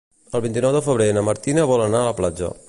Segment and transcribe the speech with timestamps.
[0.37, 2.55] El vint-i-nou de febrer na Martina vol anar a la platja.